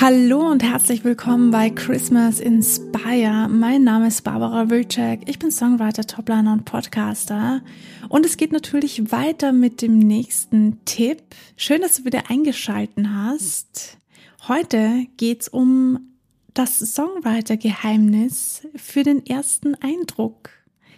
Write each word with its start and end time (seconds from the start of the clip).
Hallo 0.00 0.48
und 0.48 0.62
herzlich 0.62 1.02
willkommen 1.02 1.50
bei 1.50 1.70
Christmas 1.70 2.38
Inspire. 2.38 3.48
Mein 3.48 3.82
Name 3.82 4.06
ist 4.06 4.22
Barbara 4.22 4.70
Wilczek. 4.70 5.28
Ich 5.28 5.40
bin 5.40 5.50
Songwriter, 5.50 6.06
Topliner 6.06 6.52
und 6.52 6.64
Podcaster. 6.64 7.62
Und 8.08 8.24
es 8.24 8.36
geht 8.36 8.52
natürlich 8.52 9.10
weiter 9.10 9.50
mit 9.50 9.82
dem 9.82 9.98
nächsten 9.98 10.78
Tipp. 10.84 11.20
Schön, 11.56 11.80
dass 11.80 11.96
du 11.96 12.04
wieder 12.04 12.30
eingeschalten 12.30 13.24
hast. 13.24 13.98
Heute 14.46 15.06
geht's 15.16 15.48
um 15.48 16.14
das 16.54 16.78
Songwriter-Geheimnis 16.78 18.68
für 18.76 19.02
den 19.02 19.26
ersten 19.26 19.74
Eindruck. 19.74 20.50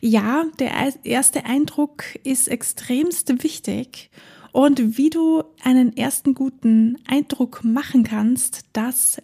Ja, 0.03 0.45
der 0.59 0.73
erste 1.05 1.47
Eindruck 1.47 2.05
ist 2.23 2.49
extremst 2.49 3.43
wichtig. 3.43 4.11
Und 4.53 4.99
wie 4.99 5.11
du 5.11 5.45
einen 5.63 5.97
ersten 5.97 6.35
guten 6.35 6.99
Eindruck 7.07 7.63
machen 7.63 8.03
kannst, 8.03 8.65
das 8.73 9.23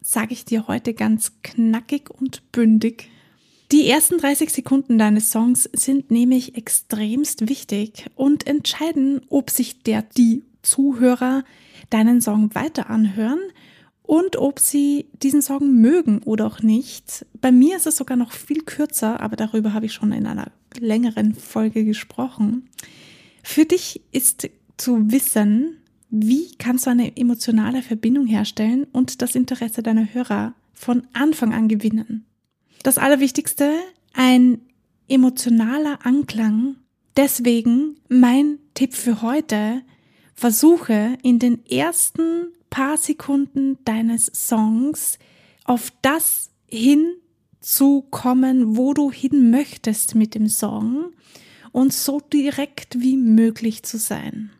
sage 0.00 0.32
ich 0.32 0.44
dir 0.44 0.68
heute 0.68 0.94
ganz 0.94 1.32
knackig 1.42 2.10
und 2.10 2.52
bündig. 2.52 3.08
Die 3.72 3.88
ersten 3.88 4.18
30 4.18 4.50
Sekunden 4.50 4.98
deines 4.98 5.30
Songs 5.30 5.68
sind 5.72 6.10
nämlich 6.10 6.56
extremst 6.56 7.48
wichtig 7.48 8.06
und 8.16 8.46
entscheiden, 8.46 9.20
ob 9.28 9.50
sich 9.50 9.82
der, 9.82 10.02
die 10.02 10.42
Zuhörer 10.62 11.44
deinen 11.88 12.20
Song 12.20 12.54
weiter 12.54 12.90
anhören 12.90 13.40
und 14.02 14.36
ob 14.36 14.58
sie 14.58 15.06
diesen 15.22 15.40
Song 15.40 15.72
mögen 15.80 16.22
oder 16.24 16.46
auch 16.46 16.62
nicht. 16.62 17.24
Bei 17.40 17.52
mir 17.52 17.76
ist 17.76 17.86
es 17.86 17.96
sogar 17.96 18.16
noch 18.16 18.32
viel 18.32 18.62
kürzer, 18.62 19.20
aber 19.20 19.36
darüber 19.36 19.72
habe 19.72 19.86
ich 19.86 19.92
schon 19.92 20.12
in 20.12 20.26
einer 20.26 20.50
längeren 20.78 21.34
Folge 21.34 21.84
gesprochen. 21.84 22.68
Für 23.44 23.64
dich 23.64 24.00
ist 24.10 24.50
zu 24.80 25.10
wissen, 25.10 25.78
wie 26.08 26.52
kannst 26.58 26.86
du 26.86 26.90
eine 26.90 27.16
emotionale 27.16 27.82
Verbindung 27.82 28.26
herstellen 28.26 28.86
und 28.92 29.22
das 29.22 29.34
Interesse 29.34 29.82
deiner 29.82 30.12
Hörer 30.12 30.54
von 30.72 31.06
Anfang 31.12 31.52
an 31.52 31.68
gewinnen. 31.68 32.24
Das 32.82 32.98
Allerwichtigste, 32.98 33.74
ein 34.14 34.60
emotionaler 35.08 36.04
Anklang. 36.04 36.76
Deswegen 37.16 37.96
mein 38.08 38.58
Tipp 38.74 38.94
für 38.94 39.22
heute, 39.22 39.82
versuche 40.34 41.18
in 41.22 41.38
den 41.38 41.64
ersten 41.66 42.48
paar 42.70 42.96
Sekunden 42.96 43.78
deines 43.84 44.26
Songs 44.26 45.18
auf 45.64 45.92
das 46.02 46.50
hinzukommen, 46.68 48.76
wo 48.76 48.94
du 48.94 49.12
hin 49.12 49.50
möchtest 49.50 50.14
mit 50.14 50.34
dem 50.34 50.48
Song 50.48 51.12
und 51.72 51.92
so 51.92 52.20
direkt 52.20 53.00
wie 53.00 53.16
möglich 53.16 53.82
zu 53.82 53.98
sein. 53.98 54.50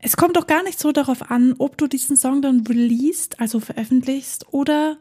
Es 0.00 0.16
kommt 0.16 0.36
doch 0.36 0.46
gar 0.46 0.62
nicht 0.62 0.78
so 0.78 0.92
darauf 0.92 1.30
an, 1.30 1.54
ob 1.58 1.76
du 1.76 1.86
diesen 1.86 2.16
Song 2.16 2.40
dann 2.40 2.66
released, 2.66 3.40
also 3.40 3.60
veröffentlichst 3.60 4.52
oder 4.52 4.98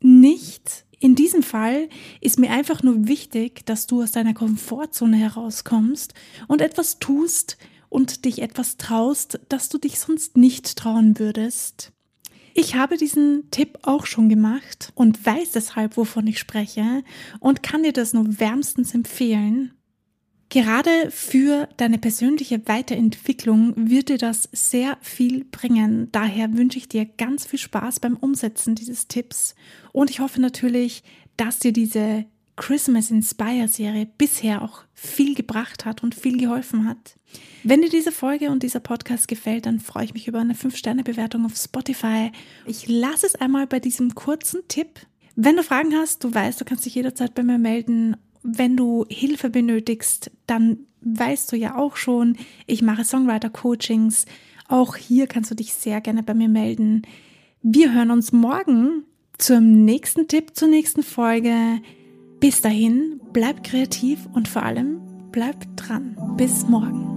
nicht. 0.00 0.84
In 0.98 1.14
diesem 1.14 1.42
Fall 1.42 1.88
ist 2.20 2.38
mir 2.38 2.50
einfach 2.50 2.82
nur 2.82 3.08
wichtig, 3.08 3.66
dass 3.66 3.86
du 3.86 4.02
aus 4.02 4.12
deiner 4.12 4.34
Komfortzone 4.34 5.16
herauskommst 5.16 6.14
und 6.48 6.60
etwas 6.60 6.98
tust 6.98 7.56
und 7.88 8.24
dich 8.24 8.40
etwas 8.40 8.76
traust, 8.76 9.40
das 9.48 9.68
du 9.68 9.78
dich 9.78 9.98
sonst 9.98 10.36
nicht 10.36 10.76
trauen 10.76 11.18
würdest. 11.18 11.92
Ich 12.54 12.74
habe 12.74 12.96
diesen 12.96 13.50
Tipp 13.50 13.78
auch 13.82 14.06
schon 14.06 14.28
gemacht 14.28 14.92
und 14.94 15.24
weiß 15.24 15.52
deshalb, 15.52 15.96
wovon 15.96 16.26
ich 16.26 16.38
spreche 16.38 17.02
und 17.40 17.62
kann 17.62 17.82
dir 17.82 17.92
das 17.92 18.12
nur 18.12 18.38
wärmstens 18.38 18.94
empfehlen. 18.94 19.72
Gerade 20.52 21.10
für 21.10 21.66
deine 21.78 21.96
persönliche 21.96 22.68
Weiterentwicklung 22.68 23.72
wird 23.88 24.10
dir 24.10 24.18
das 24.18 24.50
sehr 24.52 24.98
viel 25.00 25.46
bringen. 25.46 26.10
Daher 26.12 26.52
wünsche 26.52 26.76
ich 26.76 26.90
dir 26.90 27.06
ganz 27.06 27.46
viel 27.46 27.58
Spaß 27.58 28.00
beim 28.00 28.18
Umsetzen 28.18 28.74
dieses 28.74 29.08
Tipps. 29.08 29.54
Und 29.92 30.10
ich 30.10 30.20
hoffe 30.20 30.42
natürlich, 30.42 31.04
dass 31.38 31.58
dir 31.58 31.72
diese 31.72 32.26
Christmas 32.56 33.10
Inspire 33.10 33.66
Serie 33.66 34.06
bisher 34.18 34.60
auch 34.60 34.82
viel 34.92 35.34
gebracht 35.34 35.86
hat 35.86 36.02
und 36.02 36.14
viel 36.14 36.36
geholfen 36.36 36.86
hat. 36.86 37.16
Wenn 37.62 37.80
dir 37.80 37.88
diese 37.88 38.12
Folge 38.12 38.50
und 38.50 38.62
dieser 38.62 38.80
Podcast 38.80 39.28
gefällt, 39.28 39.64
dann 39.64 39.80
freue 39.80 40.04
ich 40.04 40.12
mich 40.12 40.28
über 40.28 40.40
eine 40.40 40.52
5-Sterne-Bewertung 40.52 41.46
auf 41.46 41.56
Spotify. 41.56 42.30
Ich 42.66 42.86
lasse 42.88 43.24
es 43.24 43.36
einmal 43.36 43.66
bei 43.66 43.80
diesem 43.80 44.14
kurzen 44.14 44.60
Tipp. 44.68 45.00
Wenn 45.34 45.56
du 45.56 45.62
Fragen 45.62 45.94
hast, 45.94 46.24
du 46.24 46.34
weißt, 46.34 46.60
du 46.60 46.66
kannst 46.66 46.84
dich 46.84 46.94
jederzeit 46.94 47.34
bei 47.34 47.42
mir 47.42 47.56
melden 47.56 48.18
wenn 48.42 48.76
du 48.76 49.04
Hilfe 49.08 49.50
benötigst, 49.50 50.30
dann 50.46 50.78
weißt 51.02 51.52
du 51.52 51.56
ja 51.56 51.76
auch 51.76 51.96
schon, 51.96 52.36
ich 52.66 52.82
mache 52.82 53.04
Songwriter-Coachings. 53.04 54.26
Auch 54.68 54.96
hier 54.96 55.26
kannst 55.26 55.50
du 55.50 55.54
dich 55.54 55.74
sehr 55.74 56.00
gerne 56.00 56.22
bei 56.22 56.34
mir 56.34 56.48
melden. 56.48 57.02
Wir 57.62 57.92
hören 57.92 58.10
uns 58.10 58.32
morgen 58.32 59.04
zum 59.38 59.84
nächsten 59.84 60.28
Tipp, 60.28 60.54
zur 60.54 60.68
nächsten 60.68 61.02
Folge. 61.02 61.80
Bis 62.40 62.60
dahin, 62.60 63.20
bleib 63.32 63.62
kreativ 63.64 64.28
und 64.32 64.48
vor 64.48 64.62
allem 64.62 65.00
bleib 65.30 65.76
dran. 65.76 66.16
Bis 66.36 66.66
morgen. 66.66 67.11